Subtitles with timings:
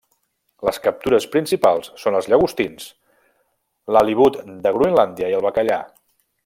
[0.67, 2.89] Les captures principals són els llagostins,
[3.97, 5.83] l'halibut de Groenlàndia i el bacallà.